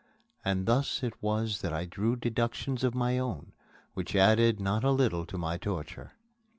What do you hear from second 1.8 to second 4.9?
drew deductions of my own which added not a